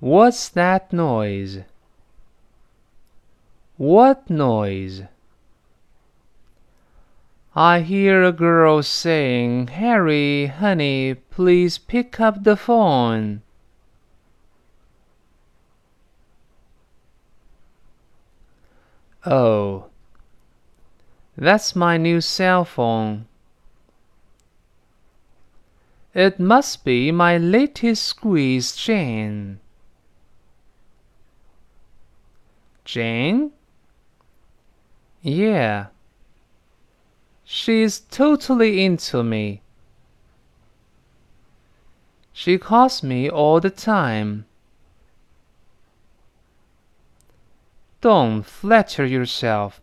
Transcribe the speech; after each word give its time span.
What's 0.00 0.48
that 0.48 0.94
noise? 0.94 1.58
What 3.76 4.30
noise? 4.30 5.02
I 7.54 7.80
hear 7.80 8.24
a 8.24 8.32
girl 8.32 8.82
saying, 8.82 9.68
Harry, 9.68 10.46
honey, 10.46 11.14
please 11.14 11.76
pick 11.76 12.18
up 12.18 12.44
the 12.44 12.56
phone. 12.56 13.42
Oh, 19.26 19.84
that's 21.36 21.76
my 21.76 21.98
new 21.98 22.22
cell 22.22 22.64
phone. 22.64 23.26
It 26.14 26.40
must 26.40 26.86
be 26.86 27.12
my 27.12 27.36
latest 27.36 28.02
squeeze, 28.04 28.74
Jane. 28.74 29.60
Jane? 32.84 33.52
Yeah. 35.22 35.86
She's 37.44 38.00
totally 38.00 38.84
into 38.84 39.22
me. 39.22 39.62
She 42.32 42.58
calls 42.58 43.02
me 43.02 43.28
all 43.28 43.60
the 43.60 43.70
time. 43.70 44.46
Don't 48.00 48.42
flatter 48.44 49.04
yourself. 49.04 49.80